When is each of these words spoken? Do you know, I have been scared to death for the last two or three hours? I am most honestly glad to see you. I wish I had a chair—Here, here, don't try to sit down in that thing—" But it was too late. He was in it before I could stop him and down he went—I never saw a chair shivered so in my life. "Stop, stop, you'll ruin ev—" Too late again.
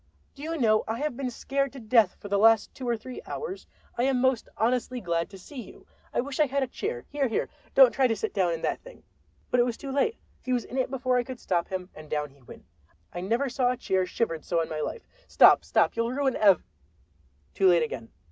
Do 0.33 0.41
you 0.41 0.57
know, 0.57 0.83
I 0.87 0.97
have 0.97 1.15
been 1.15 1.29
scared 1.29 1.71
to 1.73 1.79
death 1.79 2.15
for 2.19 2.27
the 2.27 2.39
last 2.39 2.73
two 2.73 2.89
or 2.89 2.97
three 2.97 3.21
hours? 3.27 3.67
I 3.99 4.03
am 4.05 4.19
most 4.19 4.49
honestly 4.57 4.99
glad 4.99 5.29
to 5.29 5.37
see 5.37 5.61
you. 5.61 5.85
I 6.11 6.21
wish 6.21 6.39
I 6.39 6.47
had 6.47 6.63
a 6.63 6.67
chair—Here, 6.67 7.27
here, 7.27 7.49
don't 7.75 7.91
try 7.91 8.07
to 8.07 8.15
sit 8.15 8.33
down 8.33 8.51
in 8.51 8.63
that 8.63 8.81
thing—" 8.81 9.03
But 9.51 9.59
it 9.59 9.63
was 9.67 9.77
too 9.77 9.91
late. 9.91 10.17
He 10.41 10.53
was 10.53 10.65
in 10.65 10.79
it 10.79 10.89
before 10.89 11.17
I 11.17 11.23
could 11.23 11.39
stop 11.39 11.67
him 11.67 11.91
and 11.93 12.09
down 12.09 12.31
he 12.31 12.41
went—I 12.41 13.21
never 13.21 13.47
saw 13.47 13.69
a 13.69 13.77
chair 13.77 14.07
shivered 14.07 14.43
so 14.43 14.59
in 14.59 14.69
my 14.69 14.79
life. 14.79 15.05
"Stop, 15.27 15.63
stop, 15.63 15.95
you'll 15.95 16.11
ruin 16.11 16.35
ev—" 16.35 16.63
Too 17.53 17.67
late 17.67 17.83
again. 17.83 18.09